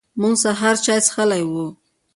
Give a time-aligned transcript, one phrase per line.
[0.19, 1.53] موږ سهار چای څښلی و.